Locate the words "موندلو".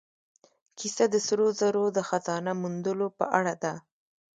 2.61-3.07